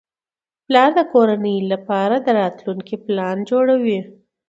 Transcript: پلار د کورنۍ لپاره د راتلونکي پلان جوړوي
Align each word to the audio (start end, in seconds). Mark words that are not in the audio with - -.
پلار 0.65 0.89
د 0.99 0.99
کورنۍ 1.11 1.57
لپاره 1.71 2.15
د 2.21 2.27
راتلونکي 2.41 2.95
پلان 3.05 3.37
جوړوي 3.49 3.99